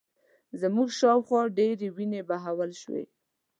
زموږ 0.61 0.89
شا 0.97 1.11
و 1.17 1.21
خوا 1.27 1.41
ډېرې 1.57 1.87
وینې 1.95 2.21
بهول 2.29 2.71
شوې 2.81 3.03